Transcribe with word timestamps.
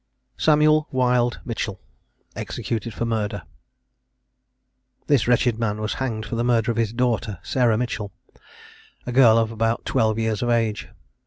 SAMUEL 0.35 0.87
WILD 0.89 1.41
MITCHELL. 1.45 1.79
EXECUTED 2.35 2.91
FOR 2.91 3.05
MURDER. 3.05 3.43
This 5.05 5.27
wretched 5.27 5.59
man 5.59 5.79
was 5.79 5.93
hanged 5.93 6.25
for 6.25 6.35
the 6.35 6.43
murder 6.43 6.71
of 6.71 6.77
his 6.77 6.91
daughter, 6.91 7.37
Sarah 7.43 7.77
Mitchell, 7.77 8.11
a 9.05 9.11
girl 9.11 9.37
about 9.37 9.85
twelve 9.85 10.17
years 10.17 10.41
of 10.41 10.49
age. 10.49 10.89